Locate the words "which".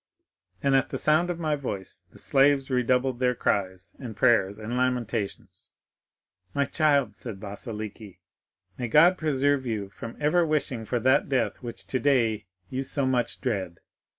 11.61-11.85